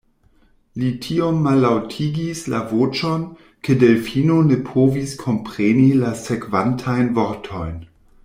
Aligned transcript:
Li 0.83 0.87
tiom 1.01 1.35
mallaŭtigis 1.47 2.41
la 2.53 2.61
voĉon, 2.71 3.27
ke 3.67 3.75
Delfino 3.85 4.39
ne 4.49 4.57
povis 4.71 5.13
kompreni 5.25 5.87
la 6.07 6.15
sekvantajn 6.23 7.13
vortojn. 7.21 7.77